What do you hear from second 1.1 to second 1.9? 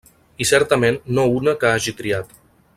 no una que un